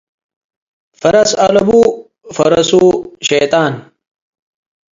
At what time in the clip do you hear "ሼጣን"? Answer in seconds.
3.27-3.73